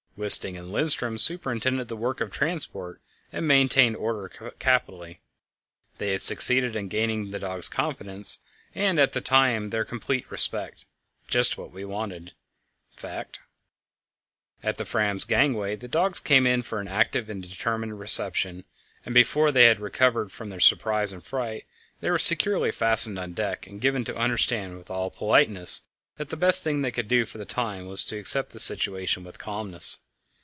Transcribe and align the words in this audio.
Wisting 0.17 0.55
and 0.59 0.69
Lindström 0.69 1.19
superintended 1.19 1.87
the 1.87 1.95
work 1.95 2.19
of 2.21 2.29
transport, 2.29 3.01
and 3.31 3.47
maintained 3.47 3.95
order 3.95 4.51
capitally. 4.59 5.19
They 5.97 6.11
had 6.11 6.21
succeeded 6.21 6.75
in 6.75 6.89
gaining 6.89 7.31
the 7.31 7.39
dogs' 7.39 7.69
confidence, 7.69 8.39
and 8.75 8.99
at 8.99 9.13
the 9.13 9.19
same 9.19 9.23
time 9.23 9.69
their 9.69 9.85
complete 9.85 10.29
respect 10.29 10.85
just 11.29 11.57
what 11.57 11.71
was 11.71 11.85
wanted, 11.85 12.23
in 12.91 12.97
fact. 12.97 13.39
At 14.61 14.77
the 14.77 14.85
Fram's 14.85 15.23
gangway 15.23 15.75
the 15.77 15.87
dogs 15.87 16.19
came 16.19 16.45
in 16.45 16.61
for 16.61 16.79
an 16.81 16.89
active 16.89 17.27
and 17.29 17.41
determined 17.41 17.97
reception, 17.99 18.65
and 19.05 19.15
before 19.15 19.49
they 19.51 19.63
had 19.63 19.79
recovered 19.79 20.31
from 20.31 20.49
their 20.49 20.59
surprise 20.59 21.11
and 21.13 21.25
fright, 21.25 21.65
they 22.01 22.11
were 22.11 22.19
securely 22.19 22.71
fastened 22.71 23.17
on 23.17 23.31
deck 23.33 23.65
and 23.65 23.81
given 23.81 24.03
to 24.05 24.15
understand 24.17 24.77
with 24.77 24.91
all 24.91 25.09
politeness 25.09 25.83
that 26.17 26.29
the 26.29 26.37
best 26.37 26.61
thing 26.61 26.83
they 26.83 26.91
could 26.91 27.07
do 27.07 27.25
for 27.25 27.39
the 27.39 27.45
time 27.45 27.79
being 27.79 27.89
was 27.89 28.03
to 28.03 28.19
accept 28.19 28.51
the 28.51 28.59
situation 28.59 29.23
with 29.23 29.39
calmness. 29.39 29.97